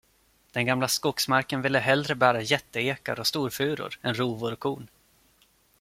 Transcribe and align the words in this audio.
Den 0.51 0.65
gamla 0.65 0.87
skogsmarken 0.87 1.61
ville 1.61 1.79
hellre 1.79 2.15
bära 2.15 2.41
jätteekar 2.41 3.19
och 3.19 3.27
storfuror 3.27 3.99
än 4.01 4.13
rovor 4.15 4.53
och 4.53 4.59
korn. 4.59 4.87